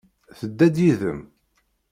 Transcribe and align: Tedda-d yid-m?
Tedda-d 0.39 0.77
yid-m? 0.85 1.21